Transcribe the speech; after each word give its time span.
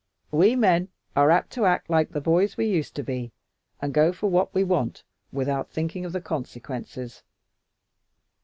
We 0.31 0.55
men 0.55 0.87
are 1.15 1.29
apt 1.29 1.51
to 1.51 1.67
act 1.67 1.87
like 1.87 2.09
the 2.09 2.21
boys 2.21 2.57
we 2.57 2.65
used 2.65 2.95
to 2.95 3.03
be 3.03 3.33
and 3.79 3.93
go 3.93 4.11
for 4.11 4.31
what 4.31 4.51
we 4.51 4.63
want 4.63 5.03
without 5.31 5.69
thinking 5.69 6.05
of 6.05 6.11
the 6.11 6.21
consequences." 6.21 7.21